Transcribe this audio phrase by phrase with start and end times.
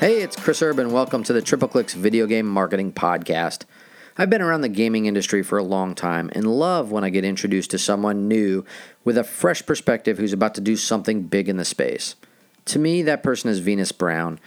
[0.00, 0.92] Hey, it's Chris Urban.
[0.92, 3.64] Welcome to the Triple Clicks Video Game Marketing Podcast.
[4.16, 7.22] I've been around the gaming industry for a long time and love when I get
[7.22, 8.64] introduced to someone new
[9.04, 12.16] with a fresh perspective who's about to do something big in the space.
[12.64, 14.40] To me, that person is Venus Brown.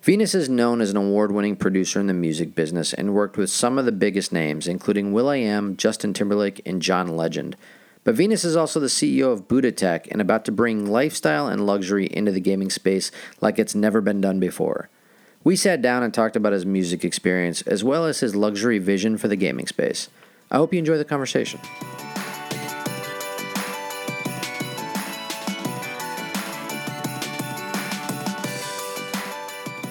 [0.00, 3.50] Venus is known as an award winning producer in the music business and worked with
[3.50, 7.58] some of the biggest names, including will.i.am, Justin Timberlake, and John Legend.
[8.08, 11.66] But Venus is also the CEO of Buddah Tek and about to bring lifestyle and
[11.66, 13.10] luxury into the gaming space
[13.42, 14.88] like it's never been done before.
[15.44, 19.18] We sat down and talked about his music experience as well as his luxury vision
[19.18, 20.08] for the gaming space.
[20.50, 21.60] I hope you enjoy the conversation.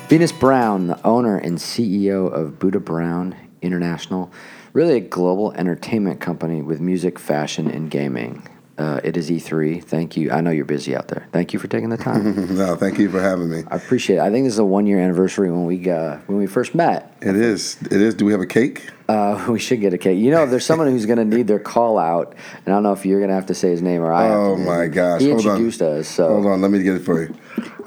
[0.07, 4.31] Venus Brown, the owner and CEO of Buddah Brown International,
[4.73, 8.47] really a global entertainment company with music, fashion, and gaming.
[8.77, 9.83] Uh, it is E3.
[9.83, 10.29] Thank you.
[10.31, 11.27] I know you're busy out there.
[11.31, 12.55] Thank you for taking the time.
[12.57, 13.63] no, thank you for having me.
[13.69, 14.21] I appreciate it.
[14.21, 17.16] I think this is a one year anniversary when we uh, when we first met.
[17.21, 17.77] It is.
[17.83, 18.15] It is.
[18.15, 18.89] Do we have a cake?
[19.07, 20.19] Uh, we should get a cake.
[20.19, 22.93] You know, there's someone who's going to need their call out, and I don't know
[22.93, 24.29] if you're going to have to say his name or I.
[24.29, 25.21] Oh my gosh!
[25.21, 25.99] He Hold introduced on.
[25.99, 26.07] us.
[26.07, 27.35] So hold on, let me get it for you.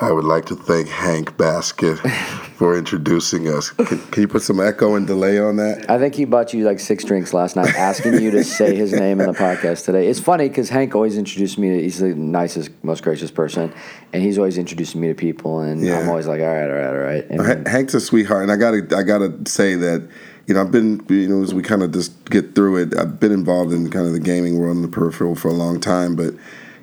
[0.01, 1.97] I would like to thank Hank Basket
[2.57, 3.71] for introducing us.
[3.71, 5.89] Can, can, you put some echo and delay on that?
[5.91, 8.93] I think he bought you like six drinks last night, asking you to say his
[8.93, 10.09] name in the podcast today.
[10.09, 11.83] It's funny because Hank always introduced me.
[11.83, 13.73] He's the nicest, most gracious person,
[14.13, 16.01] and he's always introducing me to people, and yeah.
[16.01, 17.57] I'm always like, all right, all right, all right.
[17.57, 20.09] And, Hank's a sweetheart, and I gotta, I gotta say that
[20.51, 23.21] you know, I've been, you know, as we kind of just get through it, I've
[23.21, 26.17] been involved in kind of the gaming world in the peripheral for a long time,
[26.17, 26.35] but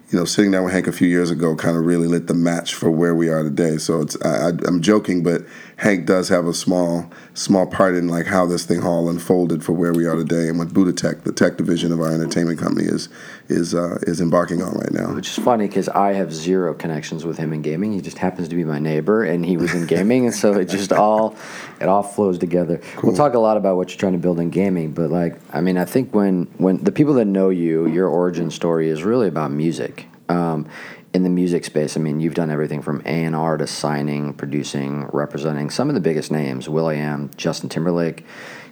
[0.09, 2.33] you know, sitting down with Hank a few years ago kind of really lit the
[2.33, 3.77] match for where we are today.
[3.77, 5.41] So it's I, am joking, but
[5.77, 9.73] Hank does have a small small part in like how this thing all unfolded for
[9.73, 12.87] where we are today, and what Buddah Tek, the tech division of our entertainment company,
[12.87, 13.09] is
[13.47, 15.13] is uh, is embarking on right now.
[15.13, 17.93] Which is funny because I have zero connections with him in gaming.
[17.93, 20.65] He just happens to be my neighbor, and he was in gaming, and so it
[20.65, 21.35] just all
[21.79, 22.81] it all flows together.
[22.95, 23.11] Cool.
[23.11, 25.61] We'll talk a lot about what you're trying to build in gaming, but like I
[25.61, 29.27] mean, I think when when the people that know you, your origin story is really
[29.27, 30.07] about music.
[30.29, 30.67] Um,
[31.13, 34.33] in the music space, I mean, you've done everything from A and R to signing,
[34.33, 38.25] producing, representing some of the biggest names: will.i.am, Justin Timberlake,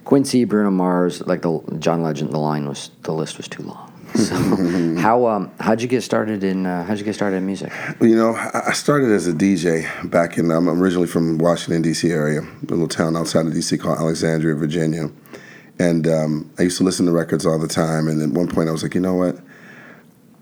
[0.03, 2.31] Quincy, Bruno Mars, like the John Legend.
[2.31, 3.91] The line was the list was too long.
[4.15, 4.35] So,
[4.97, 7.73] how um how'd you get started in uh, how'd you get started in music?
[7.99, 10.51] You know, I started as a DJ back in.
[10.51, 12.09] I'm originally from Washington D.C.
[12.11, 13.77] area, a little town outside of D.C.
[13.77, 15.09] called Alexandria, Virginia,
[15.79, 18.07] and um, I used to listen to records all the time.
[18.07, 19.37] And at one point, I was like, you know what?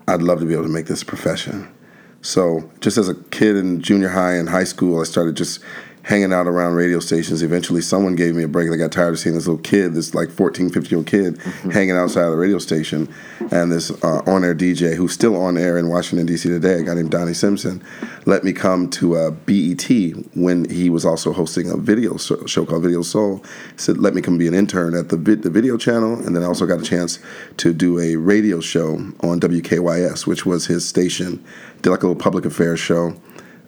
[0.06, 1.74] I'd love to be able to make this a profession.
[2.24, 5.60] So, just as a kid in junior high and high school, I started just
[6.04, 7.42] hanging out around radio stations.
[7.42, 8.70] Eventually, someone gave me a break.
[8.70, 11.38] I got tired of seeing this little kid, this like 14, 15 year old kid,
[11.38, 11.70] mm-hmm.
[11.70, 13.12] hanging outside of the radio station.
[13.50, 16.48] And this uh, on air DJ, who's still on air in Washington, D.C.
[16.48, 17.82] today, a guy named Donnie Simpson,
[18.26, 19.88] let me come to uh, BET
[20.34, 23.38] when he was also hosting a video show called Video Soul.
[23.72, 26.14] He said, let me come be an intern at the, vid- the video channel.
[26.14, 27.18] And then I also got a chance
[27.56, 31.42] to do a radio show on WKYS, which was his station.
[31.80, 33.14] Did like a little public affairs show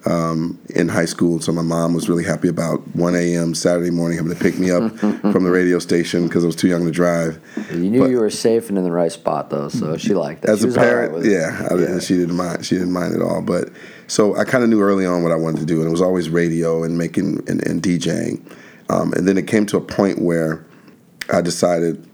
[0.07, 1.39] um, in high school.
[1.41, 3.53] So my mom was really happy about 1 a.m.
[3.53, 6.69] Saturday morning having to pick me up from the radio station because I was too
[6.69, 7.39] young to drive.
[7.71, 10.43] You knew but, you were safe and in the right spot though, so she liked
[10.43, 10.51] that.
[10.51, 12.65] As a parent, right yeah, I, yeah, she didn't mind.
[12.65, 13.41] She didn't mind at all.
[13.41, 13.69] But
[14.07, 16.01] so I kind of knew early on what I wanted to do, and it was
[16.01, 18.41] always radio and making and, and DJing.
[18.89, 20.65] Um, and then it came to a point where
[21.33, 22.07] I decided,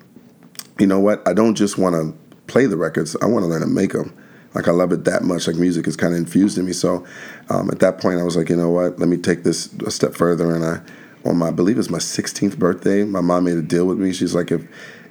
[0.80, 1.26] you know what?
[1.28, 2.18] I don't just want to
[2.48, 3.16] play the records.
[3.22, 4.18] I want to learn to make them.
[4.54, 5.48] Like I love it that much.
[5.48, 6.74] Like music is kind of infused in me.
[6.74, 7.06] So
[7.50, 9.00] um, at that point, I was like, you know what?
[9.00, 10.54] Let me take this a step further.
[10.54, 10.82] And I,
[11.28, 13.98] on my, I believe it was my 16th birthday, my mom made a deal with
[13.98, 14.14] me.
[14.14, 14.64] She's like, if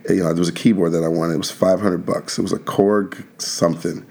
[0.09, 1.35] you know, there was a keyboard that I wanted.
[1.35, 2.39] It was 500 bucks.
[2.39, 4.05] It was a Korg something,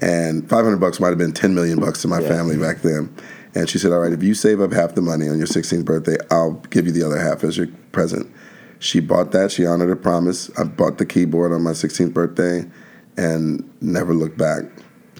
[0.00, 2.28] and 500 bucks might have been 10 million bucks to my yeah.
[2.28, 3.14] family back then.
[3.54, 5.84] And she said, all right, if you save up half the money on your 16th
[5.84, 8.32] birthday, I'll give you the other half as your present.
[8.80, 9.52] She bought that.
[9.52, 10.50] She honored her promise.
[10.58, 12.68] I bought the keyboard on my 16th birthday
[13.16, 14.64] and never look back.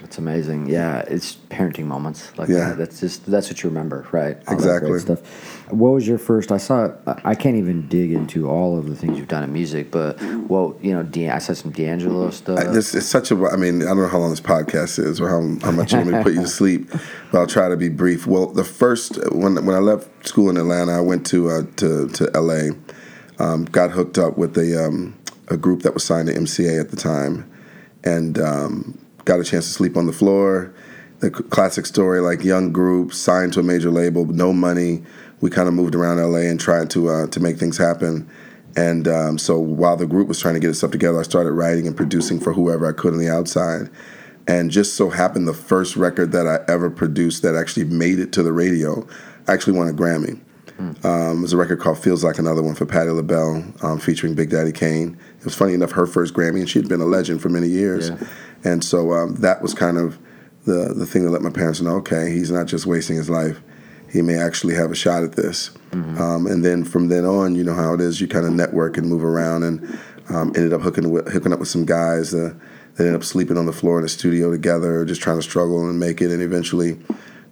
[0.05, 0.67] It's amazing.
[0.69, 2.70] Yeah, it's parenting moments like yeah.
[2.70, 2.79] that.
[2.79, 4.37] That's just that's what you remember, right?
[4.46, 4.99] All exactly.
[4.99, 5.73] stuff.
[5.73, 6.52] What was your first?
[6.52, 6.93] I saw.
[7.06, 10.76] I can't even dig into all of the things you've done in music, but well,
[10.82, 12.58] you know, De, I saw some D'Angelo stuff.
[12.58, 13.46] I, this it's such a.
[13.46, 15.99] I mean, I don't know how long this podcast is or how, how much you
[15.99, 16.90] want me to put you to sleep,
[17.32, 18.26] but I'll try to be brief.
[18.26, 22.08] Well, the first when when I left school in Atlanta, I went to uh, to
[22.08, 22.73] to L.A.
[23.38, 25.19] Um, got hooked up with a um,
[25.49, 27.50] a group that was signed to MCA at the time
[28.05, 30.73] and um, got a chance to sleep on the floor.
[31.21, 35.03] The classic story, like young group signed to a major label, no money.
[35.41, 38.29] We kind of moved around LA and tried to uh, to make things happen.
[38.77, 41.87] And um, so while the group was trying to get itself together, I started writing
[41.87, 43.89] and producing for whoever I could on the outside.
[44.47, 48.33] And just so happened the first record that I ever produced that actually made it
[48.33, 49.07] to the radio
[49.47, 50.41] I actually won a Grammy.
[50.79, 54.35] Um, it was a record called "Feels Like Another One" for Patti LaBelle, um, featuring
[54.35, 55.17] Big Daddy Kane.
[55.38, 57.69] It was funny enough her first Grammy, and she had been a legend for many
[57.69, 58.11] years.
[58.11, 58.26] Yeah.
[58.65, 60.19] And so um, that was kind of
[60.65, 63.61] the the thing that let my parents know, okay, he's not just wasting his life;
[64.11, 65.71] he may actually have a shot at this.
[65.93, 68.21] Um, and then from then on, you know how it is.
[68.21, 69.99] You kind of network and move around, and
[70.29, 72.55] um, ended up hooking with, hooking up with some guys uh,
[72.94, 75.88] that ended up sleeping on the floor in the studio together, just trying to struggle
[75.88, 76.31] and make it.
[76.31, 76.99] And eventually,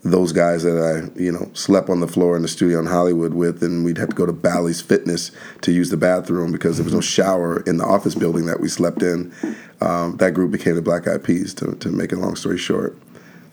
[0.05, 3.35] those guys that I you know slept on the floor in the studio in Hollywood
[3.35, 6.85] with, and we'd have to go to Bally's Fitness to use the bathroom because there
[6.85, 9.33] was no shower in the office building that we slept in.
[9.81, 11.55] Um, that group became the Black Eyed Peas.
[11.55, 12.99] To, to make a long story short,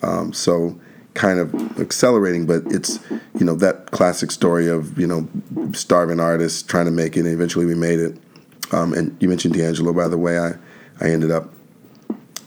[0.01, 0.80] um, so
[1.13, 5.28] kind of accelerating, but it's you know that classic story of you know
[5.74, 8.18] starving artists trying to make it, and eventually we made it.
[8.72, 10.40] Um, and you mentioned D'Angelo, by the way.
[10.40, 10.54] I
[11.00, 11.54] I ended up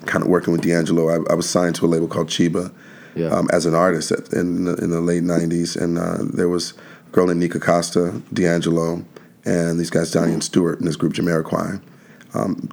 [0.06, 1.08] kind of working with D'Angelo.
[1.08, 2.74] I, I was signed to a label called Cheeba
[3.14, 3.28] Yeah.
[3.28, 5.76] um, as an artist at, in, the, in the late 90s.
[5.80, 6.72] And uh, there was
[7.06, 9.04] a girl named Nikka Costa, D'Angelo,
[9.44, 11.80] and these guys, Donnie and Stewart, and this group, Jamiroquai.
[12.34, 12.68] Um,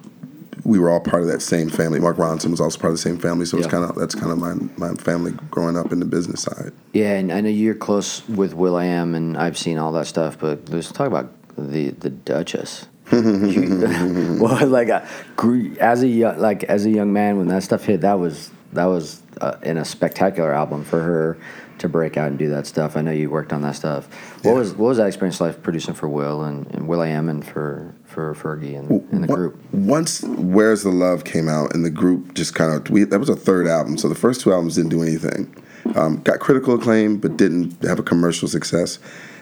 [0.64, 2.00] we were all part of that same family.
[2.00, 4.32] Mark Ronson was also part of the same family, so it's kind of that's kind
[4.32, 6.72] of my my family growing up in the business side.
[6.94, 10.38] Yeah, and I know you're close with will.i.am, and I've seen all that stuff.
[10.38, 12.88] But let's talk about the the Duchess.
[13.12, 15.06] Well, like uh,
[15.36, 18.52] gre- as a young, like as a young man, when that stuff hit, that was
[18.74, 21.38] that was uh, in a spectacular album for her
[21.80, 22.98] to break out and do that stuff.
[22.98, 24.08] I know you worked on that stuff.
[24.44, 24.58] What Yeah.
[24.58, 28.34] was what was that experience like producing for Will and, and will.i.am and for for
[28.36, 29.58] Fergie and, and the group?
[29.72, 33.30] Once "Where's the Love" came out, and the group just kind of we, that was
[33.30, 33.98] a third album.
[33.98, 35.56] So the first two albums didn't do anything.
[35.96, 39.00] Um, got critical acclaim, but didn't have a commercial success.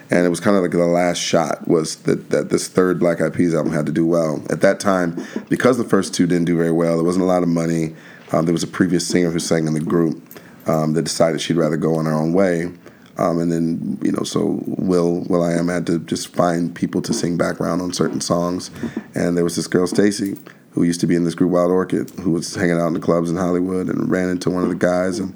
[0.09, 3.19] And it was kind of like the last shot was that, that this third Black
[3.19, 4.41] Eyed Peas album had to do well.
[4.49, 7.43] At that time, because the first two didn't do very well, there wasn't a lot
[7.43, 7.93] of money.
[8.31, 10.21] Um, there was a previous singer who sang in the group
[10.67, 12.71] um, that decided she'd rather go on her own way.
[13.17, 17.35] Um, and then you know, so Will will.i.am had to just find people to sing
[17.35, 18.69] background on certain songs,
[19.15, 20.37] and there was this girl Stacy
[20.77, 22.99] who used to be in this group Wild Orchid, who was hanging out in the
[22.99, 25.33] clubs in Hollywood, and ran into one of the guys, and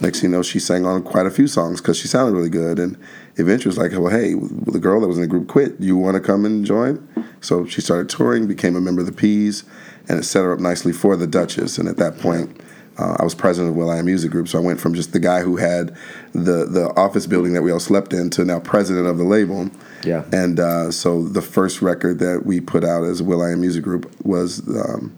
[0.00, 2.48] next thing you know, she sang on quite a few songs because she sounded really
[2.48, 2.98] good, and
[3.36, 5.78] eventually was like, well, hey, the girl that was in the group quit.
[5.78, 7.06] You want to come and join?
[7.40, 9.62] So she started touring, became a member of the Peas,
[10.10, 12.60] and it set her up nicely for the Duchess, and at that point.
[12.98, 15.40] Uh, I was president of will.i.am Music Group, so I went from just the guy
[15.40, 15.96] who had
[16.34, 19.70] the the office building that we all slept in to now president of the label.
[20.04, 20.24] Yeah.
[20.32, 24.68] And uh, so the first record that we put out as will.i.am Music Group was
[24.68, 25.16] um,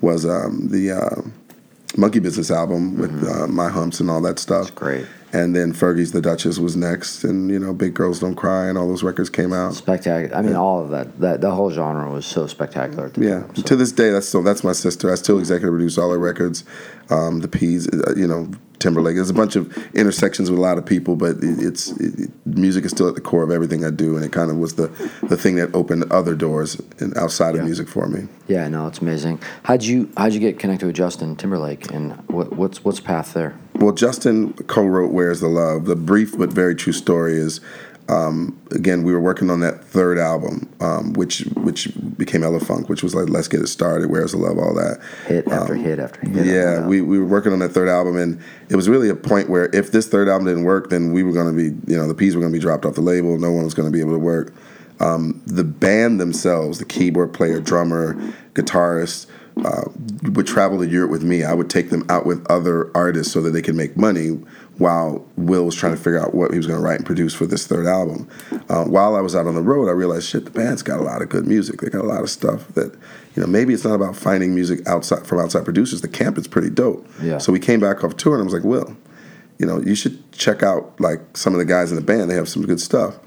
[0.00, 1.22] was um, the uh,
[1.96, 4.64] Monkey Business album with uh, My Humps and all that stuff.
[4.64, 5.06] That's great.
[5.32, 8.76] And then Fergie's The Duchess was next, and you know Big Girls Don't Cry and
[8.76, 9.74] all those records came out.
[9.74, 10.34] Spectacular.
[10.36, 11.20] I mean, all of that.
[11.20, 13.06] That the whole genre was so spectacular.
[13.06, 13.62] At the Yeah, so.
[13.62, 15.10] to this day, that's still that's my sister.
[15.12, 16.64] I still executive produce all her records.
[17.10, 18.50] Um, the Peas, uh, you know,
[18.80, 19.14] Timberlake.
[19.16, 22.84] There's a bunch of intersections with a lot of people, but it, it's it, music
[22.84, 24.88] is still at the core of everything I do, and it kind of was the
[25.28, 27.60] the thing that opened other doors and outside Yeah.
[27.60, 28.26] of music for me.
[28.48, 29.40] Yeah, no, it's amazing.
[29.62, 33.54] How'd you how'd you get connected with Justin Timberlake, and what, what's what's path there?
[33.80, 37.62] Well, Justin co-wrote "Where's the Love." The brief but very true story is,
[38.10, 41.88] um, again, we were working on that third album, um, which which
[42.18, 45.00] became Elephunk, which was like "Let's Get It Started," "Where's the Love," all that.
[45.26, 46.44] Hit after hit after hit.
[46.44, 48.38] Yeah, after we, we were working on that third album, and
[48.68, 51.32] it was really a point where if this third album didn't work, then we were
[51.32, 53.38] going to be, you know, the Peas were going to be dropped off the label.
[53.38, 54.52] No one was going to be able to work.
[55.00, 58.14] Um, the band themselves, the keyboard player, drummer,
[58.52, 59.26] guitarist,
[59.64, 59.82] uh,
[60.22, 61.44] would travel to Europe with me.
[61.44, 64.28] I would take them out with other artists so that they could make money
[64.78, 67.34] while Will was trying to figure out what he was going to write and produce
[67.34, 68.28] for this third album.
[68.68, 71.02] Uh, while I was out on the road, I realized, shit, the band's got a
[71.02, 71.80] lot of good music.
[71.80, 72.94] They got a lot of stuff that,
[73.34, 76.00] you know, maybe it's not about finding music outside from outside producers.
[76.00, 77.06] The camp is pretty dope.
[77.22, 77.36] Yeah.
[77.36, 78.96] So we came back off tour, and I was like, Will,
[79.58, 82.30] you know, you should check out like some of the guys in the band.
[82.30, 83.18] They have some good stuff.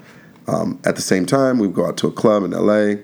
[0.48, 3.02] Um, at the same time, we go out to a club in LA.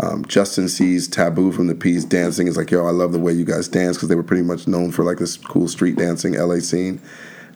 [0.00, 2.46] Um, Justin sees Taboo from the Peas dancing.
[2.46, 4.66] He's like, "Yo, I love the way you guys dance," because they were pretty much
[4.66, 7.00] known for like this cool street dancing LA scene.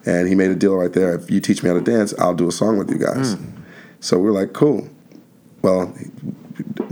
[0.05, 1.13] And he made a deal right there.
[1.15, 3.35] If you teach me how to dance, I'll do a song with you guys.
[3.99, 4.87] So we are like, "Cool."
[5.61, 5.93] Well,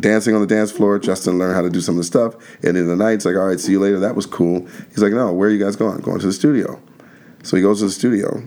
[0.02, 2.36] dancing on the dance floor, Justin learned how to do some of the stuff.
[2.64, 4.68] And in the night, it's like, "All right, see you later." That was cool.
[4.90, 6.82] He's like, "No, where are you guys going?" Going to the studio.
[7.44, 8.44] So he goes to the studio.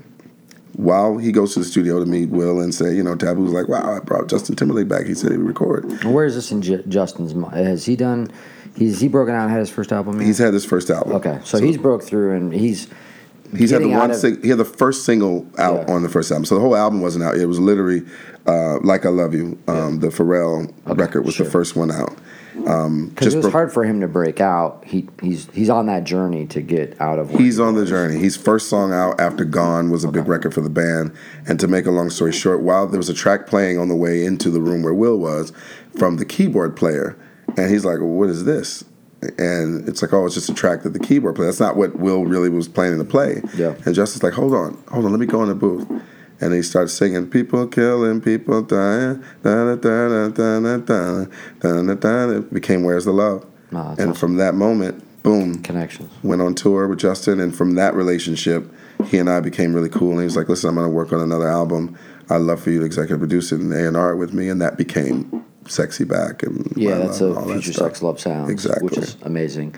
[0.81, 3.69] While he goes to the studio to meet Will and say, you know, Taboo's like,
[3.69, 5.05] wow, I brought Justin Timberlake back.
[5.07, 6.05] He said he would record.
[6.05, 7.35] Where is this in J- Justin's?
[7.35, 8.31] mi- Has he done?
[8.77, 10.19] He's he broken out and had his first album.
[10.19, 10.27] Yet?
[10.27, 11.13] He's had his first album.
[11.17, 12.89] okay, so, he's broke through and he's
[13.57, 14.11] He's had the one.
[14.13, 15.95] of- Sing- he had the first single out Yeah.
[15.95, 17.37] on the first album, so the whole album wasn't out.
[17.37, 18.03] It was literally
[18.47, 21.45] uh, "Like I Love You." Um, The Pharrell record was sure.
[21.47, 22.15] the first one out,
[22.67, 24.85] Um, Because it was hard for him to break out.
[24.87, 27.31] He he's he's on that journey to get out of.
[27.31, 28.19] He's he on the journey.
[28.19, 31.13] His first song out after Gone was a big record for the band.
[31.47, 33.97] And to make a long story short, while there was a track playing on the
[33.97, 35.53] way into the room where Will was
[35.99, 37.17] from the keyboard player,
[37.57, 38.85] and he's like, well, "What is this?"
[39.39, 41.97] And it's like, "Oh, it's just a track that the keyboard player." That's not what
[41.99, 43.43] Will really was planning to play.
[43.57, 43.75] Yeah.
[43.85, 45.87] And Justin's like, "Hold on, hold on, let me go in the booth."
[46.41, 51.25] And he starts singing, "People killing, people dying." Da, da, da, da, da, da,
[51.61, 52.31] da, da, da.
[52.31, 54.13] It became "Where's the Love," Oh, and awesome.
[54.15, 56.11] from that moment, boom, connections.
[56.23, 58.73] went on tour with Justin, and from that relationship,
[59.05, 60.13] he and I became really cool.
[60.13, 61.95] And he was like, "Listen, I'm going to work on another album.
[62.31, 64.63] I'd love for you to executive produce it and A and R with me." And
[64.63, 68.85] that became "Sexy Back." And Yeah, that's a all that future sex love sound Exactly.
[68.89, 69.75] which is amazing.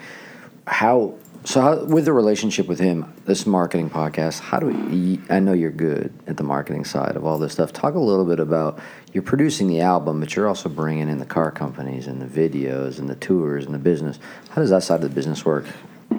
[0.68, 1.14] How
[1.44, 1.60] so?
[1.60, 4.40] How with the relationship with him, this marketing podcast.
[4.40, 5.20] How do we?
[5.28, 7.72] I know you're good at the marketing side of all this stuff.
[7.72, 8.78] Talk a little bit about
[9.12, 12.98] you're producing the album, but you're also bringing in the car companies and the videos
[12.98, 14.18] and the tours and the business.
[14.50, 15.66] How does that side of the business work?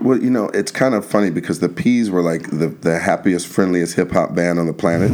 [0.04, 3.48] Well, you know, it's kind of funny because the Peas were like the, the happiest,
[3.48, 5.12] friendliest hip hop band on the planet.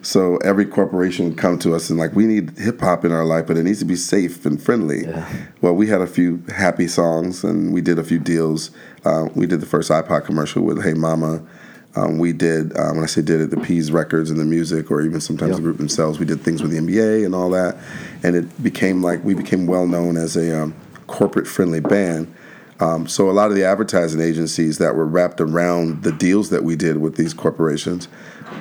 [0.02, 3.26] so every corporation would come to us and like, we need hip hop in our
[3.26, 5.02] life, but it needs to be safe and friendly.
[5.04, 5.30] Yeah.
[5.60, 8.70] Well, we had a few happy songs and we did a few deals.
[9.04, 11.46] Uh, we did the first iPod commercial with Hey Mama.
[11.94, 14.90] Um, we did, uh, when I say did it, the Peas records and the music,
[14.90, 15.56] or even sometimes Yeah.
[15.56, 16.18] the group themselves.
[16.18, 17.76] We did things with the NBA and all that.
[18.22, 20.74] And it became like, we became well known as a um,
[21.08, 22.32] corporate friendly band.
[22.80, 26.64] Um, so a lot of the advertising agencies that were wrapped around the deals that
[26.64, 28.08] we did with these corporations,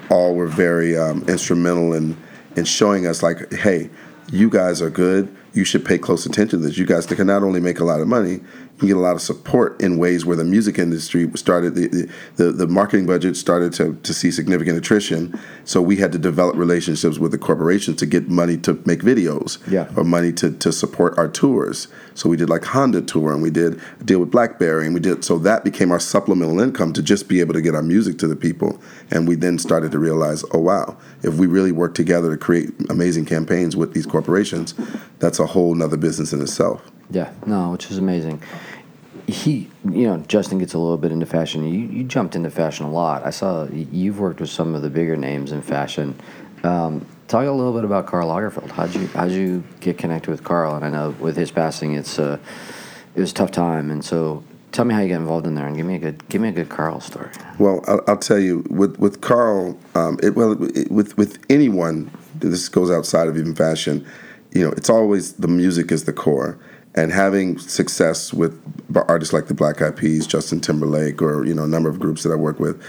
[0.10, 2.18] all were very um, instrumental in
[2.56, 3.90] in showing us like, hey,
[4.32, 5.34] you guys are good.
[5.54, 6.78] You should pay close attention to this.
[6.78, 8.42] You guys can not only make a lot of money,
[8.82, 12.52] you get a lot of support in ways where the music industry started the the,
[12.52, 15.38] the, marketing budget started to, to see significant attrition.
[15.66, 19.60] So we had to develop relationships with the corporations to get money to make videos
[19.70, 19.90] Yeah.
[19.98, 21.88] or money to, to support our tours.
[22.14, 25.00] So we did like Honda tour and we did a deal with BlackBerry and we
[25.00, 28.18] did so that became our supplemental income to just be able to get our music
[28.20, 28.80] to the people.
[29.12, 32.70] And we then started to realize, oh wow, if we really work together to create
[32.90, 34.74] amazing campaigns with these corporations,
[35.20, 36.82] that's a whole nother business in itself.
[37.10, 38.42] Yeah, no, which is amazing.
[39.28, 41.64] He, you know, Justin gets a little bit into fashion.
[41.64, 43.26] You, you jumped into fashion a lot.
[43.26, 46.20] I saw you've worked with some of the bigger names in fashion.
[46.64, 48.72] Um, talk a little bit about Karl Lagerfeld.
[48.72, 50.76] How'd you how'd you get connected with Karl?
[50.76, 52.38] And I know with his passing, it's uh,
[53.16, 53.92] it was a tough time.
[53.92, 56.28] And so, tell me how you got involved in there, and give me a good
[56.30, 57.30] give me a good Karl story.
[57.58, 62.12] Well, I'll, I'll tell you with with Karl, um, it, well, it, with with anyone,
[62.36, 64.06] this goes outside of even fashion.
[64.52, 66.58] You know, it's always the music is the core,
[66.96, 68.60] and having success with
[69.08, 72.24] artists like the Black Eyed Peas, Justin Timberlake, or you know, a number of groups
[72.24, 72.82] that I work with.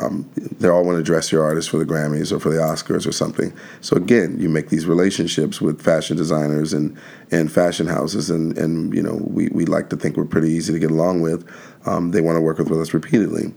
[0.00, 3.08] Um, they all want to dress your artist for the Grammys or for the Oscars
[3.08, 3.52] or something.
[3.80, 6.96] So again, you make these relationships with fashion designers and,
[7.32, 10.72] and fashion houses, and, and you know we, we like to think we're pretty easy
[10.72, 11.48] to get along with.
[11.86, 13.52] Um, they want to work with us repeatedly.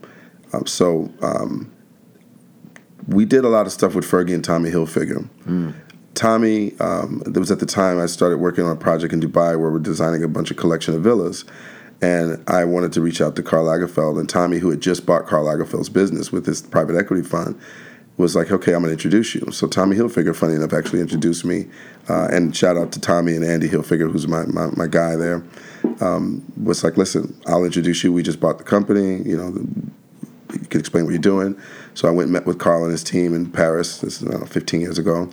[0.54, 1.72] Um, so um,
[3.08, 5.28] we did a lot of stuff with Fergie and Tommy Hilfiger.
[6.16, 9.60] Tommy, um, there was at the time I started working on a project in Dubai
[9.60, 11.46] where we're designing a bunch of collection of villas.
[12.02, 14.20] And I wanted to reach out to Karl Lagerfeld.
[14.20, 17.60] And Tommy, who had just bought Karl Lagerfeld's business with his private equity fund,
[18.18, 19.50] was like, okay, I'm going to introduce you.
[19.52, 21.68] So Tommy Hilfiger, funny enough, actually introduced me.
[22.08, 25.44] Uh, and shout out to Tommy and Andy Hilfiger, who's my, my, my guy there.
[26.00, 28.14] Um, was like, listen, I'll introduce you.
[28.14, 29.24] We just bought the company.
[29.24, 29.48] You know,
[30.54, 31.60] you can explain what you're doing.
[31.94, 34.46] So I went and met with Karl and his team in Paris, this is uh,
[34.46, 35.30] 15 years ago,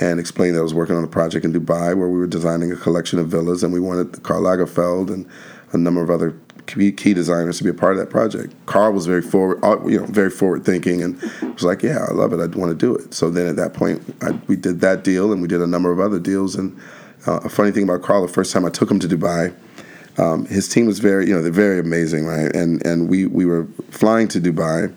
[0.00, 2.72] and explained that I was working on a project in Dubai where we were designing
[2.72, 5.28] a collection of villas and we wanted Karl Lagerfeld and
[5.72, 6.36] a number of other
[6.66, 8.54] key, designers to be a part of that project.
[8.66, 11.20] Karl was very forward, uh, you know, very forward thinking and
[11.54, 12.40] was like, yeah, I love it.
[12.40, 13.14] I want to do it.
[13.14, 15.92] So then at that point, I, we did that deal and we did a number
[15.92, 16.54] of other deals.
[16.54, 16.78] And
[17.26, 19.54] uh, a funny thing about Karl, the first time I took him to Dubai,
[20.18, 22.54] um, his team was very, you know, they're very amazing, right?
[22.54, 24.94] And and we we were flying to Dubai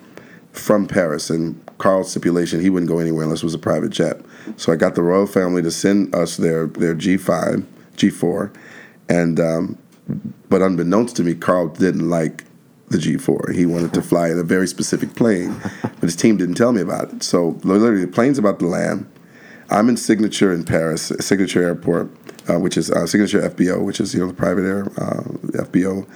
[0.51, 4.21] from Paris, and Karl's stipulation he wouldn't go anywhere unless it was a private jet.
[4.55, 7.65] So I got the royal family to send us their their G five,
[7.95, 8.51] G four,
[9.09, 9.77] and um,
[10.49, 12.45] but unbeknownst to me, Karl didn't like
[12.89, 13.53] the G4.
[13.53, 16.81] He wanted to fly in a very specific plane, but his team didn't tell me
[16.81, 17.23] about it.
[17.23, 19.09] So literally, the plane's about to land.
[19.69, 22.09] I'm in Signature in Paris, Signature Airport,
[22.49, 25.23] uh, which is uh, Signature FBO, which is you know the private air uh,
[25.65, 26.07] FBO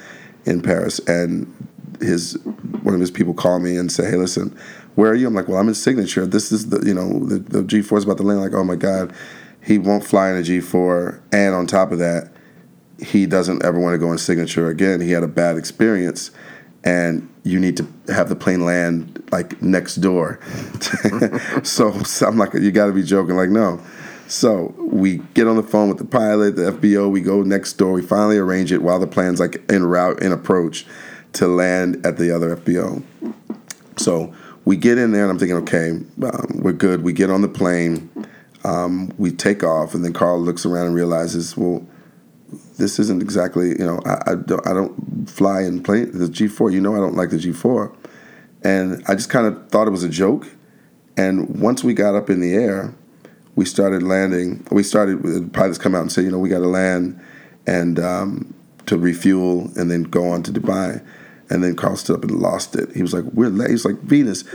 [0.46, 1.54] in Paris, and
[2.00, 2.38] his
[2.84, 4.58] one of his people called me and say, "Hey, listen,
[4.96, 6.26] where are you?" I'm like, "Well, I'm in Signature.
[6.26, 8.76] This is the you know the, the G4 is about to land." Like, oh my
[8.76, 9.14] god,
[9.64, 12.32] he won't fly in a G4, and on top of that,
[13.00, 15.02] he doesn't ever want to go in Signature again.
[15.02, 16.32] He had a bad experience,
[16.84, 20.40] and you need to have the plane land like next door.
[21.64, 23.36] so, so I'm like, you got to be joking.
[23.36, 23.82] Like, no.
[24.28, 27.12] So we get on the phone with the pilot, the FBO.
[27.12, 27.92] We go next door.
[27.92, 30.86] We finally arrange it while the plan's like en route, in approach,
[31.34, 33.04] to land at the other FBO.
[33.98, 34.34] So
[34.66, 35.90] we get in there, and I'm thinking, okay,
[36.24, 37.04] um, we're good.
[37.04, 38.10] We get on the plane,
[38.64, 41.86] um, we take off, and then Karl looks around and realizes, well,
[42.78, 46.72] this isn't exactly, you know, I, I don't, I don't fly in plane the G4.
[46.74, 47.96] You know, I don't like the G4,
[48.64, 50.48] and I just kind of thought it was a joke.
[51.18, 52.94] And once we got up in the air,
[53.56, 54.66] we started landing.
[54.72, 55.22] We started.
[55.24, 57.20] The pilots come out and say, you know, we got to land
[57.68, 58.54] and um,
[58.86, 61.06] to refuel and then go on to Dubai.
[61.52, 62.96] And then Karl stood up and lost it.
[62.96, 64.46] He was like, "We're late." He's like, "Venus,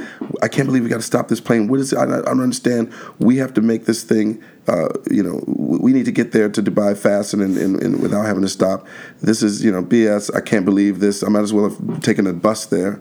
[0.43, 1.69] I can't believe we got to stop this plane.
[1.69, 1.99] What is it?
[1.99, 2.91] I, I don't understand.
[3.19, 4.43] We have to make this thing.
[4.67, 8.25] Uh, you know, we need to get there to Dubai fast and, and, and, without
[8.25, 8.87] having to stop.
[9.21, 10.35] This is, you know, BS.
[10.35, 11.23] I can't believe this.
[11.23, 12.99] I might as well have taken a bus there."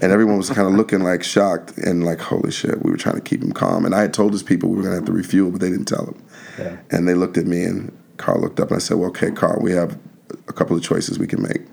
[0.00, 3.16] And everyone was kind of looking like shocked and like, "Holy shit!" We were trying
[3.16, 3.84] to keep him calm.
[3.84, 5.70] And I had told his people we were going to have to refuel, but they
[5.70, 6.22] didn't tell him.
[6.60, 6.76] Yeah.
[6.92, 9.60] And they looked at me, and Karl looked up, and I said, "Well, okay, Karl,
[9.60, 9.98] we have
[10.46, 11.66] a couple of choices we can make.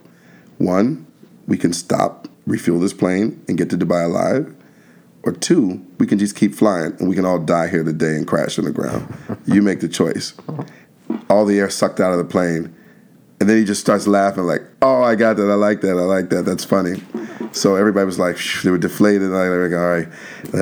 [0.57, 1.05] One."
[1.49, 4.55] We can stop, refuel this plane, and get to Dubai alive.
[5.23, 8.25] Or two, we can just keep flying and we can all die here today and
[8.25, 9.13] crash on the ground.
[9.45, 10.33] you make the choice.
[11.29, 12.73] All the air sucked out of the plane.
[13.41, 15.49] And then he just starts laughing, like, oh, I got that.
[15.49, 15.97] I like that.
[15.97, 16.43] I like that.
[16.43, 17.01] That's funny.
[17.51, 19.23] So everybody was like, they were deflated.
[19.23, 20.07] And I was like, all right,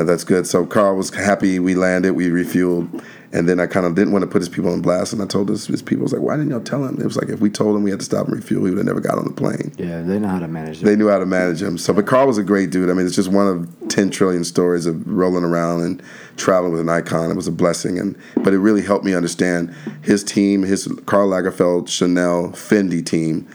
[0.05, 0.47] that's good.
[0.47, 1.59] So Karl was happy.
[1.59, 3.03] We landed, we refueled.
[3.33, 5.25] And then I kind of didn't want to put his people on blast, and I
[5.25, 7.29] told his, his people, I was like, "Why didn't y'all tell him?" It was like
[7.29, 9.17] if we told him we had to stop and refuel, he would have never got
[9.17, 9.73] on the plane.
[9.77, 10.79] Yeah, they know how to manage.
[10.79, 10.87] Them.
[10.87, 11.77] They knew how to manage him.
[11.77, 12.89] So, but Karl was a great dude.
[12.89, 16.01] I mean, it's just one of ten trillion stories of rolling around and
[16.37, 17.29] traveling with an icon.
[17.29, 21.29] It was a blessing, and but it really helped me understand his team, his Karl
[21.29, 23.47] Lagerfeld, Chanel, Fendi team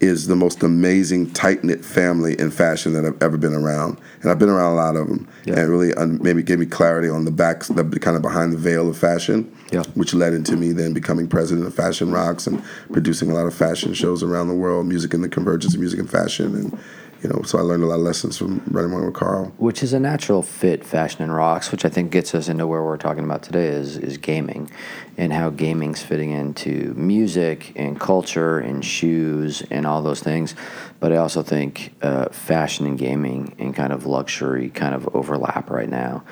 [0.00, 4.30] is the most amazing tight knit family in fashion that I've ever been around, and
[4.30, 5.54] I've been around a lot of them, yeah.
[5.54, 8.52] and it really un- maybe gave me clarity on the back, the kind of behind
[8.52, 9.84] the veil of fashion, yeah.
[9.94, 12.62] which led into me then becoming president of Fashion Rocks and
[12.92, 15.98] producing a lot of fashion shows around the world, music and the convergence of music
[15.98, 16.78] and fashion, and
[17.22, 19.46] you know, so I learned a lot of lessons from running with Karl.
[19.56, 22.82] Which is a natural fit, fashion and rocks, which I think gets us into where
[22.82, 24.70] we're talking about today is is gaming,
[25.16, 30.54] and how gaming's fitting into music and culture and shoes and all those things.
[31.00, 35.70] But I also think uh, fashion and gaming and kind of luxury kind of overlap
[35.70, 36.24] right now.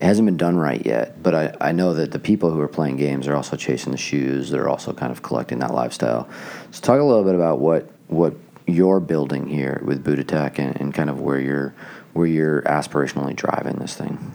[0.00, 2.68] It hasn't been done right yet, but I, I know that the people who are
[2.68, 4.50] playing games are also chasing the shoes.
[4.50, 6.28] They're also kind of collecting that lifestyle.
[6.72, 8.34] So talk a little bit about what what
[8.66, 11.74] you're building here with Buddah Tek and, and kind of where you're
[12.12, 14.32] where you're aspirationally driving this thing?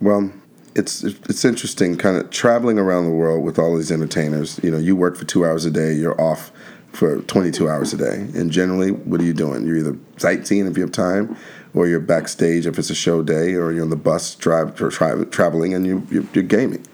[0.00, 0.32] Well,
[0.74, 4.60] it's it's interesting, kind of traveling around the world with all these entertainers.
[4.62, 6.52] You know, you work for two hours a day, you're off
[6.92, 9.66] for 22 hours a day, and generally, what are you doing?
[9.66, 11.36] You're either sightseeing if you have time,
[11.74, 15.26] or you're backstage if it's a show day, or you're on the bus drive tra-
[15.26, 16.84] traveling and you you're, you're gaming.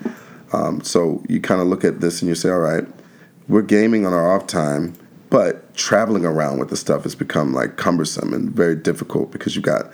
[0.52, 2.86] Um, so you kind of look at this and you say, all right,
[3.48, 4.94] we're gaming on our off time
[5.32, 9.64] but traveling around with the stuff has become like cumbersome and very difficult because you've
[9.64, 9.90] got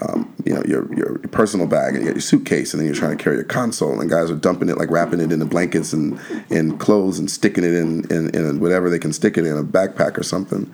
[0.00, 2.86] um, you know your, your, your personal bag and you got your suitcase and then
[2.86, 5.38] you're trying to carry your console and guys are dumping it like wrapping it in
[5.38, 9.36] the blankets and in clothes and sticking it in, in, in whatever they can stick
[9.36, 10.72] it in a backpack or something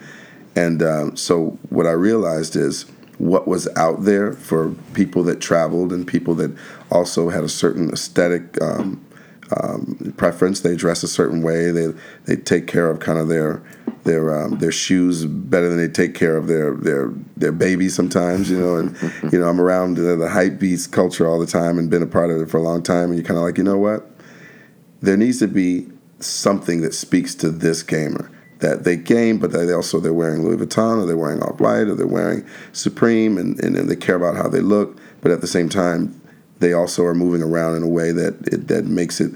[0.56, 2.86] and um, so what I realized is
[3.18, 6.56] what was out there for people that traveled and people that
[6.90, 9.04] also had a certain aesthetic um,
[9.60, 10.60] um, preference.
[10.60, 11.70] They dress a certain way.
[11.70, 11.88] They
[12.24, 13.62] they take care of kind of their
[14.04, 18.50] their um, their shoes better than they take care of their their their babies sometimes.
[18.50, 18.96] You know, and
[19.32, 22.06] you know I'm around the, the hype beast culture all the time and been a
[22.06, 23.10] part of it for a long time.
[23.10, 24.08] And you're kind of like, you know what?
[25.00, 25.88] There needs to be
[26.20, 30.64] something that speaks to this gamer that they game, but they also they're wearing Louis
[30.64, 34.16] Vuitton or they're wearing Off White or they're wearing Supreme, and, and, and they care
[34.16, 36.20] about how they look, but at the same time
[36.60, 39.32] they also are moving around in a way that it, that makes it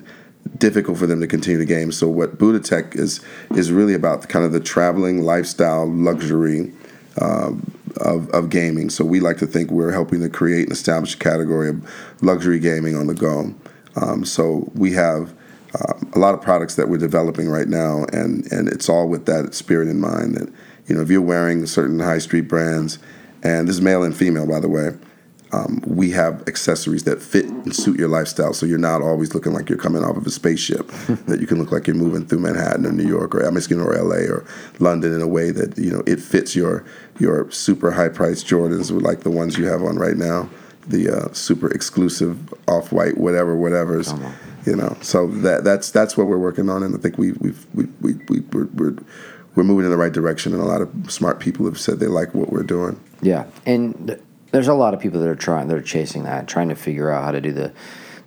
[0.58, 1.92] difficult for them to continue the game.
[1.92, 3.20] So what Buddah Tek is
[3.54, 6.72] is really about kind of the traveling lifestyle luxury
[7.20, 8.90] um, of, of gaming.
[8.90, 12.58] So we like to think we're helping to create and establish a category of luxury
[12.58, 13.54] gaming on the go.
[13.96, 15.34] Um, so we have
[15.74, 19.26] uh, a lot of products that we're developing right now, and and it's all with
[19.26, 20.36] that spirit in mind.
[20.36, 20.48] That
[20.86, 22.98] you know, if you're wearing certain high street brands,
[23.42, 24.92] and this is male and female, by the way
[25.52, 28.52] um, we have accessories that fit and suit your lifestyle.
[28.52, 30.88] So you're not always looking like you're coming off of a spaceship
[31.26, 33.94] that you can look like you're moving through manhattan or new york or michigan or
[33.94, 34.44] la or
[34.78, 36.84] london in a way that you know it fits your
[37.18, 40.48] your super high priced jordans like the ones you have on right now
[40.86, 44.12] the uh, super exclusive off-white whatever whatever's
[44.66, 44.96] you know.
[45.00, 48.14] So that that's that's what we're working on and i think we we've, we we
[48.28, 48.96] we we're, we're
[49.54, 52.06] we're moving in the right direction and a lot of smart people have said they
[52.06, 53.00] like what we're doing.
[53.22, 53.46] Yeah.
[53.66, 54.16] And
[54.50, 57.10] there's a lot of people that are trying, that are chasing that, trying to figure
[57.10, 57.72] out how to do the,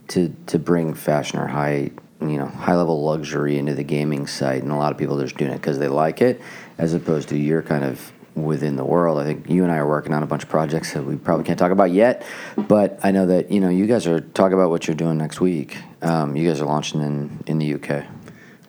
[0.10, 4.62] to to bring fashion or high you know high level luxury into the gaming site,
[4.62, 6.42] and a lot of people are just doing it because they like it,
[6.78, 9.20] as opposed to you're kind of within the world.
[9.20, 11.44] I think you and I are working on a bunch of projects that we probably
[11.44, 14.70] can't talk about yet, but I know that you know you guys are talking about
[14.70, 15.78] what you're doing next week.
[16.02, 18.06] Um, you guys are launching in in the UK.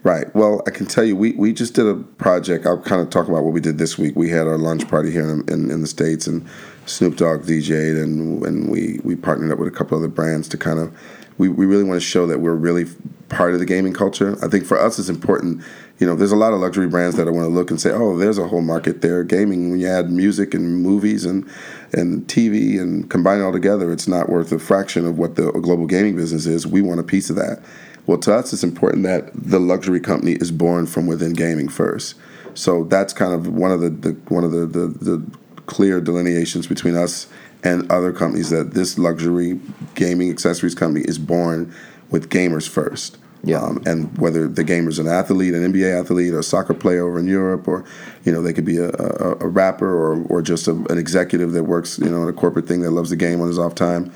[0.05, 0.35] Right.
[0.35, 2.67] Well, I can tell you, we, we just did a project.
[2.67, 4.17] I'll kind of talk about what we did this week.
[4.17, 6.45] We had our lunch party here in, in, in the States, and
[6.87, 10.59] Snoop Dogg DJ'd, and, and we, we partnered up with a couple other brands to
[10.59, 10.97] kind of,
[11.39, 12.87] we, we really want to show that we're really
[13.29, 14.37] part of the gaming culture.
[14.45, 15.63] I think for us, it's important.
[15.99, 17.91] You know, there's a lot of luxury brands that I want to look and say,
[17.91, 19.25] oh, there's a whole market there.
[19.25, 21.49] Gaming, when you add music and movies and,
[21.93, 25.51] and TV and combine it all together, it's not worth a fraction of what the
[25.53, 26.67] global gaming business is.
[26.67, 27.63] We want a piece of that.
[28.07, 32.17] Well, to us, it's important that the luxury company is born from within gaming first.
[32.55, 35.27] So that's kind of one of the, the one of the, the, the
[35.67, 37.29] clear delineations between us
[37.65, 39.61] and other companies that this luxury
[39.95, 41.75] gaming accessories company is born
[42.11, 43.19] with gamers first.
[43.45, 43.61] Yeah.
[43.61, 47.19] Um, and whether the gamer's an athlete, an NBA athlete, or a soccer player over
[47.19, 47.85] in Europe, or
[48.25, 51.53] you know they could be a, a, a rapper or, or just a, an executive
[51.53, 53.75] that works you know in a corporate thing that loves the game on his off
[53.75, 54.13] time.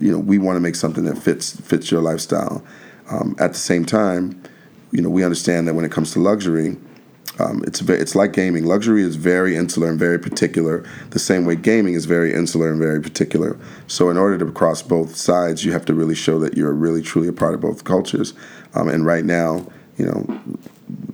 [0.00, 2.64] You know we want to make something that fits fits your lifestyle.
[3.10, 4.42] Um, at the same time,
[4.90, 6.78] you know we understand that when it comes to luxury,
[7.38, 8.64] um, it's it's like gaming.
[8.64, 10.84] Luxury is very insular and very particular.
[11.10, 13.58] The same way gaming is very insular and very particular.
[13.86, 17.02] So in order to cross both sides, you have to really show that you're really
[17.02, 18.34] truly a part of both cultures.
[18.74, 19.66] Um, and right now,
[19.96, 20.40] you know,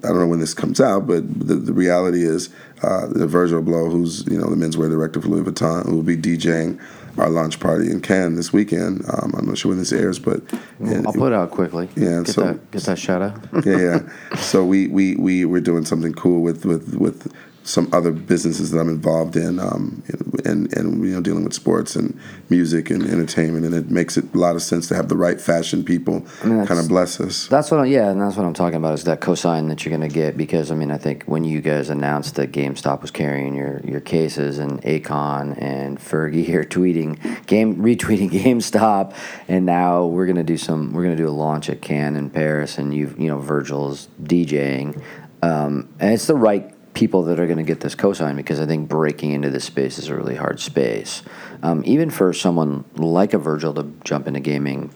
[0.04, 2.50] I don't know when this comes out, but the, the reality is
[2.82, 6.02] uh, the Virgil Abloh, who's you know the menswear director for Louis Vuitton, who will
[6.02, 6.80] be DJing
[7.18, 9.04] our launch party in Cannes this weekend.
[9.08, 10.40] Um, I'm not sure when this airs, but
[10.78, 11.88] well, I'll put it out quickly.
[11.96, 13.66] Yeah, get so that, get that shout out.
[13.66, 14.36] yeah, yeah.
[14.36, 17.32] So we we we we're doing something cool with with with
[17.68, 20.02] some other businesses that I'm involved in, um,
[20.44, 24.24] and and you know dealing with sports and music and entertainment, and it makes it
[24.32, 27.20] a lot of sense to have the right fashion people I mean, kind of bless
[27.20, 27.46] us.
[27.48, 29.96] That's what, I'm, yeah, and that's what I'm talking about is that cosign that you're
[29.96, 33.10] going to get because I mean I think when you guys announced that GameStop was
[33.10, 39.14] carrying your your cases and Akon and Fergie here tweeting game retweeting GameStop,
[39.46, 42.16] and now we're going to do some we're going to do a launch at Cannes
[42.16, 45.02] in Paris, and you you know Virgil's DJing,
[45.42, 48.66] um, and it's the right people that are going to get this cosign because I
[48.66, 51.22] think breaking into this space is a really hard space.
[51.62, 54.90] Um, even for someone like a Virgil to jump into gaming,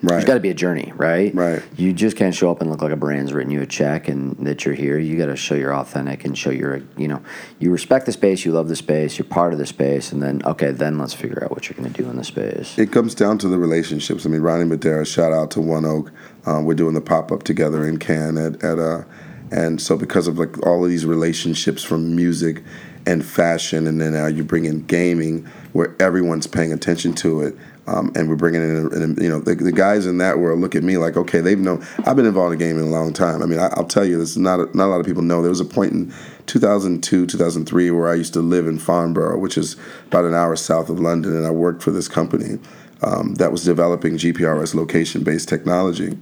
[0.00, 0.14] right.
[0.14, 1.34] there's got to be a journey, right?
[1.34, 1.62] Right.
[1.76, 4.34] You just can't show up and look like a brand's written you a check and
[4.46, 4.98] that you're here.
[4.98, 7.22] You got to show you're authentic and show you're, you know,
[7.58, 10.40] you respect the space, you love the space, you're part of the space, and then
[10.46, 12.78] okay, then let's figure out what you're going to do in the space.
[12.78, 14.24] It comes down to the relationships.
[14.24, 16.12] I mean, Ronnie Madra, shout out to One Oak.
[16.46, 19.04] Um, we're doing the pop up together in Cannes at at uh,
[19.52, 22.62] and so because of like all of these relationships from music
[23.06, 27.54] and fashion, and then now you bring in gaming, where everyone's paying attention to it,
[27.86, 30.84] um, and we're bringing in, you know, the, the, guys in that world look at
[30.84, 31.84] me like, okay, they've known.
[32.06, 33.42] I've been involved in gaming a long time.
[33.42, 35.22] I mean, I, will tell you, this is not a, not a lot of people
[35.22, 35.42] know.
[35.42, 36.14] There was a point in
[36.46, 40.88] 2002, 2003, where I used to live in Farnborough, which is about an hour south
[40.88, 42.60] of London, and I worked for this company
[43.02, 46.16] um, that was developing GPRS location-based technology.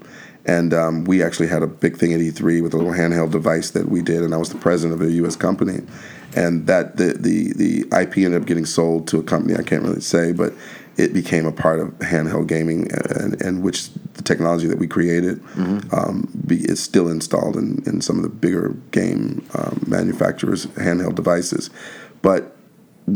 [0.46, 3.70] And um, we actually had a big thing at E3 with a little handheld device
[3.70, 5.36] that we did, and I was the president of a U.S.
[5.36, 5.82] company.
[6.34, 9.82] And that the, the the IP ended up getting sold to a company I can't
[9.82, 10.54] really say, but
[10.96, 15.42] it became a part of handheld gaming, and, and which the technology that we created
[15.42, 15.94] mm-hmm.
[15.94, 21.14] um, be, is still installed in, in some of the bigger game um, manufacturers' handheld
[21.14, 21.70] devices.
[22.22, 22.56] But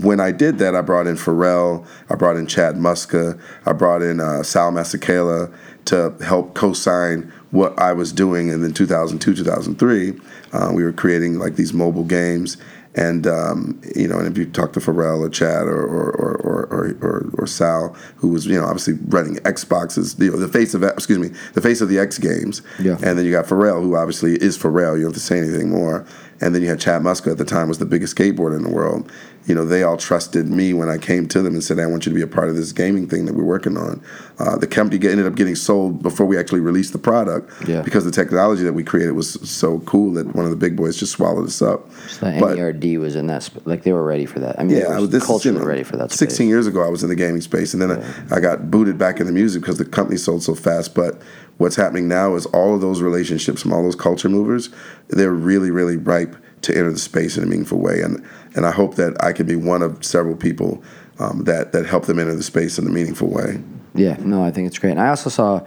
[0.02, 4.02] when I did that, I brought in Pharrell, I brought in Chad Muska, I brought
[4.02, 5.54] in uh, Sal Masekela
[5.86, 8.50] to help co-sign what I was doing.
[8.50, 10.20] And then 2002, 2003,
[10.52, 12.56] uh, we were creating like these mobile games.
[12.96, 16.66] And um, you know, and if you talk to Pharrell or Chad or or, or,
[16.66, 20.74] or, or, or Sal, who was you know obviously running Xboxes, you know, the face
[20.74, 22.92] of excuse me, the face of the X Games, yeah.
[23.02, 24.94] and then you got Pharrell, who obviously is Pharrell.
[24.94, 26.06] You don't have to say anything more.
[26.40, 28.70] And then you had Chad Muska at the time was the biggest skateboarder in the
[28.70, 29.10] world
[29.46, 32.06] you know, they all trusted me when I came to them and said, I want
[32.06, 34.02] you to be a part of this gaming thing that we're working on.
[34.38, 37.82] Uh, the company ended up getting sold before we actually released the product yeah.
[37.82, 40.96] because the technology that we created was so cool that one of the big boys
[40.96, 41.90] just swallowed us up.
[42.08, 44.58] So the but, NERD was in that, sp- like they were ready for that.
[44.58, 46.10] I mean, yeah, this culturally you know, ready for that.
[46.10, 46.30] Space.
[46.30, 48.14] 16 years ago, I was in the gaming space, and then yeah.
[48.30, 50.94] I, I got booted back in the music because the company sold so fast.
[50.94, 51.20] But
[51.58, 54.70] what's happening now is all of those relationships from all those culture movers,
[55.08, 58.00] they're really, really ripe to enter the space in a meaningful way.
[58.00, 58.24] And
[58.54, 60.82] and I hope that I can be one of several people
[61.18, 63.60] um, that that help them enter the space in a meaningful way.
[63.94, 64.92] Yeah, no, I think it's great.
[64.92, 65.64] And I also saw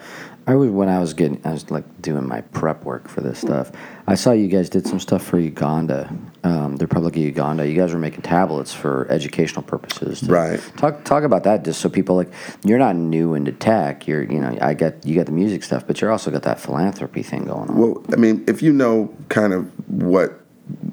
[0.47, 3.37] I was when I was getting, I was like doing my prep work for this
[3.37, 3.69] stuff.
[4.07, 6.09] I saw you guys did some stuff for Uganda,
[6.45, 7.67] um, the Republic of Uganda.
[7.67, 10.23] You guys were making tablets for educational purposes.
[10.23, 10.61] Right.
[10.77, 12.31] Talk talk about that, just so people like
[12.63, 14.07] you're not new into tech.
[14.07, 16.61] You're you know I got you got the music stuff, but you're also got that
[16.61, 17.77] philanthropy thing going on.
[17.77, 20.46] Well, I mean, if you know kind of what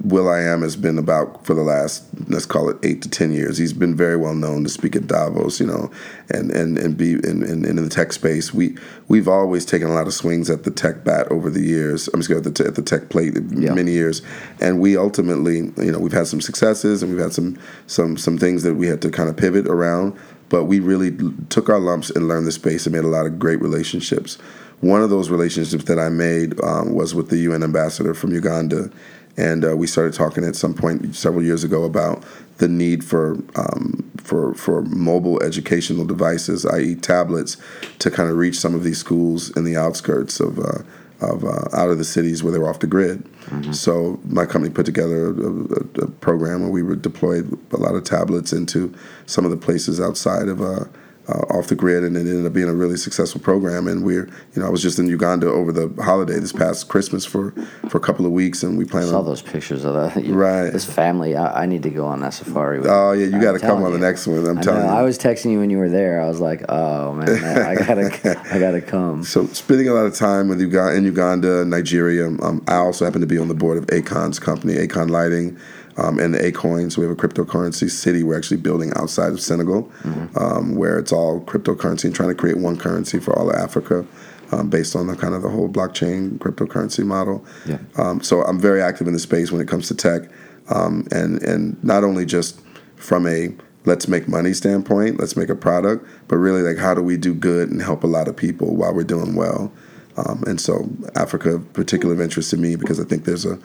[0.05, 3.59] will.i.am has been about for the last let's call it eight to ten years.
[3.59, 5.91] He's been very well known to speak at Davos, you know,
[6.31, 8.53] and and and be in, in, in the tech space.
[8.53, 8.77] We
[9.09, 12.09] we've always taken a lot of swings at the tech bat over the years.
[12.09, 13.75] I'm just going at the, at the tech plate Yeah.
[13.75, 14.23] many years,
[14.61, 18.39] and we ultimately, you know, we've had some successes and we've had some some some
[18.39, 20.17] things that we had to kind of pivot around.
[20.51, 21.17] But we really
[21.49, 24.37] took our lumps and learned the space and made a lot of great relationships.
[24.83, 28.91] One of those relationships that I made um, was with the UN ambassador from Uganda,
[29.37, 32.25] and uh, we started talking at some point several years ago about
[32.59, 37.57] the need for um, for for mobile educational devices, i.e., tablets,
[37.99, 40.59] to kind of reach some of these schools in the outskirts of.
[40.59, 40.83] Uh,
[41.21, 43.25] of uh, out of the cities where they were off the grid,
[43.73, 47.95] so my company put together a, a, a program where we were deployed a lot
[47.95, 48.93] of tablets into
[49.25, 50.85] some of the places outside of uh,
[51.29, 53.87] uh, off the grid, and it ended up being a really successful program.
[53.89, 57.25] And we're, you know, I was just in Uganda over the holiday this past Christmas
[57.25, 57.53] for
[57.89, 59.25] for a couple of weeks, and we plan I saw on.
[59.25, 60.23] those pictures of that.
[60.25, 60.71] You- Right.
[60.71, 62.79] This family, I, I need to go on that safari.
[62.81, 64.45] With Oh yeah, you got to come on the next one.
[64.47, 64.87] I'm I telling know.
[64.93, 64.99] you.
[64.99, 66.21] I was texting you when you were there.
[66.21, 70.15] I was like, "Oh man, I gotta, I gotta come." So spending a lot of
[70.15, 72.27] time with Uganda, in Uganda, Nigeria.
[72.27, 75.57] Um, I also happen to be on the board of Akon's company, Akon Lighting,
[75.97, 76.91] um, and the Akoin.
[76.93, 79.91] So we have a cryptocurrency city we're actually building outside of Senegal,
[80.37, 84.07] um, where it's all cryptocurrency and trying to create one currency for all of Africa.
[84.53, 87.79] Um, based on the kind of the whole blockchain cryptocurrency model, Yeah.
[87.97, 90.29] um, so I'm very active in the space when it comes to tech,
[90.69, 92.61] um, and and not only just
[92.95, 93.55] from a
[93.87, 97.35] let's make money standpoint, let's make a product, but really like how do we do
[97.35, 99.73] good and help a lot of people while we're doing well.
[100.19, 103.59] Um, and so Africa, particular of interest to me because I think there's a,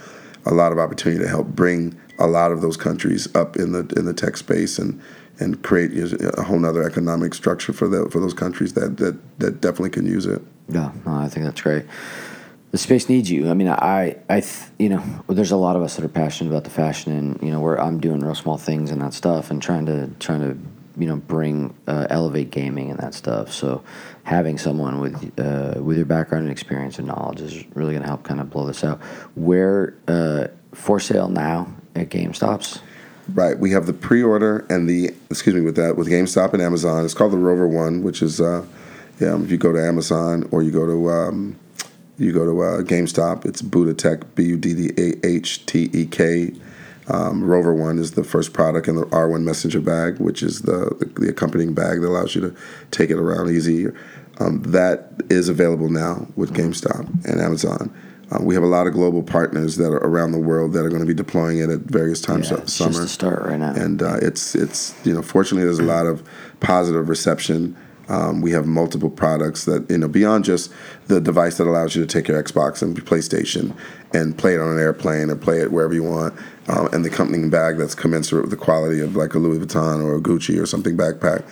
[0.50, 3.82] a lot of opportunity to help bring a lot of those countries up in the
[3.96, 5.00] in the tech space and
[5.40, 5.92] and create
[6.38, 10.06] a whole nother economic structure for the, for those countries that, that that definitely can
[10.06, 10.42] use it.
[10.68, 11.86] Yeah, no, I think that's great.
[12.72, 13.50] The space needs you.
[13.50, 14.44] I mean, I, I,
[14.78, 17.52] you know, there's a lot of us that are passionate about the fashion, and you
[17.52, 20.58] know, where I'm doing real small things and that stuff, and trying to, trying to,
[21.00, 23.52] you know, bring, uh, elevate gaming and that stuff.
[23.52, 23.84] So,
[24.24, 28.08] having someone with, uh, with your background and experience and knowledge is really going to
[28.08, 29.00] help kind of blow this out.
[29.36, 32.82] Where, uh, for sale now at GameStops.
[33.34, 33.58] Right.
[33.58, 37.06] We have the pre-order and the excuse me with that with GameStop and Amazon.
[37.06, 38.66] It's called the Rover One, which is uh,
[39.20, 39.40] yeah.
[39.40, 41.60] If you go to Amazon or you go to um,
[42.18, 45.90] you go to uh, GameStop, it's Buddah Tek B U D D A H T
[45.94, 46.54] E K.
[47.10, 50.96] Um, Rover One is the first product in the R1 Messenger bag, which is the,
[51.00, 52.56] the the accompanying bag that allows you to
[52.92, 53.88] take it around easy.
[54.40, 57.94] Um, that is available now with GameStop and Amazon.
[58.32, 60.90] Um, we have a lot of global partners that are around the world that are
[60.90, 63.60] going to be deploying it at various times Yeah, of summer just the start right
[63.60, 63.74] now.
[63.74, 66.24] and uh, it's it's you know fortunately there's a lot of
[66.62, 67.76] positive reception.
[68.08, 70.72] Um, we have multiple products that you know beyond just
[71.08, 73.76] the device that allows you to take your Xbox and PlayStation
[74.14, 76.34] and play it on an airplane or play it wherever you want,
[76.70, 80.04] um, and the accompanying bag that's commensurate with the quality of like a Louis Vuitton
[80.04, 81.44] or a Gucci or something backpack.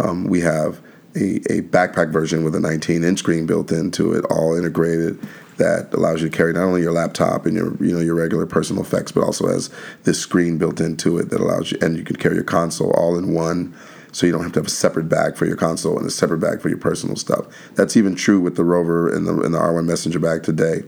[0.00, 0.80] Um, we have
[1.14, 5.18] a, a backpack version with a 19 inch screen built into it, all integrated
[5.56, 8.46] that allows you to carry not only your laptop and your you know your regular
[8.46, 9.70] personal effects, but also has
[10.02, 13.16] this screen built into it that allows you, and you can carry your console all
[13.16, 13.72] in one,
[14.10, 16.38] so you don't have to have a separate bag for your console and a separate
[16.38, 17.46] bag for your personal stuff.
[17.76, 20.82] That's even true with the Rover and the and the R1 Messenger bag today.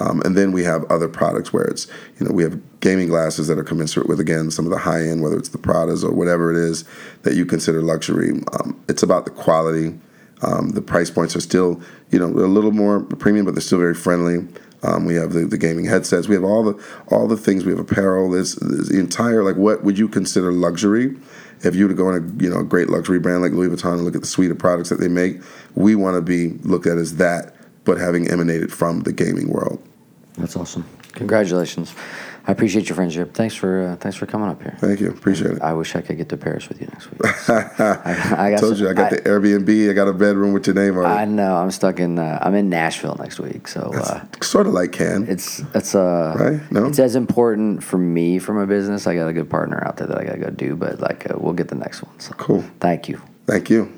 [0.00, 1.86] Um, and then we have other products where it's
[2.18, 5.02] you know we have gaming glasses that are commensurate with again some of the high
[5.02, 6.84] end, whether it's the Pradas or whatever it is
[7.22, 8.32] that you consider luxury.
[8.52, 9.98] Um, it's about the quality.
[10.42, 11.80] Um, the price points are still,
[12.10, 14.46] you know, a little more premium, but they're still very friendly.
[14.84, 16.28] Um, we have the, the gaming headsets.
[16.28, 17.64] We have all the all the things.
[17.64, 18.30] We have apparel.
[18.30, 21.16] This, the entire like what would you consider luxury?
[21.62, 23.74] If you were to go in a you know a great luxury brand like Louis
[23.74, 25.40] Vuitton and look at the suite of products that they make,
[25.74, 27.53] we want to be looked at as that,
[27.84, 29.82] but having emanated from the gaming world.
[30.38, 30.84] That's awesome.
[31.12, 31.94] Congratulations.
[32.46, 33.32] I appreciate your friendship.
[33.32, 34.76] Thanks for uh, thanks for coming up here.
[34.78, 35.62] Thank you, appreciate it.
[35.62, 37.20] I wish I could get to Paris with you next week.
[37.48, 39.90] I, I told some- you I got the Airbnb.
[39.90, 41.08] I got a bedroom with your name on it.
[41.14, 41.56] I know.
[41.56, 42.18] I'm stuck in.
[42.18, 45.26] Uh, I'm in Nashville next week, so uh, sort of like Can.
[45.26, 46.72] it's it's uh Right?
[46.72, 46.84] No?
[46.86, 49.06] it's as important for me from a business.
[49.06, 51.30] I got a good partner out there that I got to go do, but like
[51.30, 52.18] uh, we'll get the next one.
[52.20, 52.62] So Cool.
[52.80, 53.22] Thank you.
[53.46, 53.90] Thank you.